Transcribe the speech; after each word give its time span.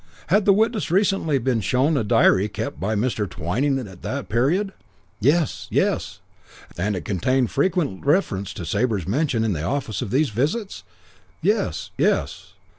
Had 0.29 0.45
the 0.45 0.51
witness 0.51 0.89
recently 0.89 1.37
been 1.37 1.61
shown 1.61 1.95
a 1.95 2.03
diary 2.03 2.49
kept 2.49 2.79
by 2.79 2.95
Mr. 2.95 3.29
Twyning 3.29 3.77
at 3.87 4.01
that 4.01 4.29
period? 4.29 4.73
'Yes! 5.19 5.67
Yes!' 5.69 6.21
"And 6.75 6.95
it 6.95 7.05
contained 7.05 7.51
frequent 7.51 8.03
reference 8.03 8.51
to 8.55 8.65
Sabre's 8.65 9.07
mention 9.07 9.43
in 9.43 9.53
the 9.53 9.61
office 9.61 10.01
of 10.01 10.09
these 10.09 10.29
visits? 10.31 10.81
'Yes! 11.43 11.91
Yes!' 11.99 12.53